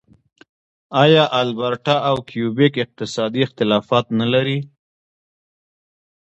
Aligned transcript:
آیا 1.03 1.23
البرټا 1.39 1.95
او 2.09 2.15
کیوبیک 2.29 2.73
اقتصادي 2.83 3.41
اختلافات 3.43 4.05
نلري؟ 4.19 4.59